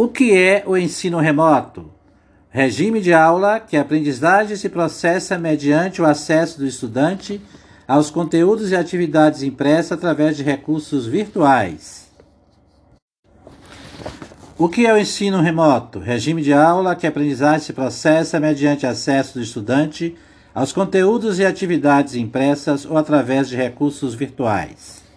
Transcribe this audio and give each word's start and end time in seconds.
O 0.00 0.06
que 0.06 0.32
é 0.32 0.62
o 0.64 0.76
ensino 0.76 1.18
remoto? 1.18 1.90
Regime 2.50 3.00
de 3.00 3.12
aula 3.12 3.58
que 3.58 3.76
a 3.76 3.80
aprendizagem 3.80 4.54
se 4.56 4.68
processa 4.68 5.36
mediante 5.36 6.00
o 6.00 6.06
acesso 6.06 6.60
do 6.60 6.66
estudante 6.68 7.40
aos 7.84 8.08
conteúdos 8.08 8.70
e 8.70 8.76
atividades 8.76 9.42
impressas 9.42 9.90
através 9.90 10.36
de 10.36 10.44
recursos 10.44 11.04
virtuais. 11.04 12.12
O 14.56 14.68
que 14.68 14.86
é 14.86 14.94
o 14.94 14.98
ensino 14.98 15.40
remoto? 15.40 15.98
Regime 15.98 16.42
de 16.42 16.52
aula 16.52 16.94
que 16.94 17.04
a 17.04 17.10
aprendizagem 17.10 17.66
se 17.66 17.72
processa 17.72 18.38
mediante 18.38 18.86
acesso 18.86 19.34
do 19.34 19.42
estudante 19.42 20.16
aos 20.54 20.72
conteúdos 20.72 21.40
e 21.40 21.44
atividades 21.44 22.14
impressas 22.14 22.86
ou 22.86 22.96
através 22.96 23.48
de 23.48 23.56
recursos 23.56 24.14
virtuais. 24.14 25.07